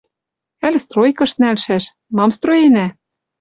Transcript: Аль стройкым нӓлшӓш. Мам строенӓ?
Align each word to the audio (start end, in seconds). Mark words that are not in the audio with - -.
Аль 0.65 0.79
стройкым 0.85 1.29
нӓлшӓш. 1.41 1.83
Мам 2.15 2.31
строенӓ? 2.37 2.85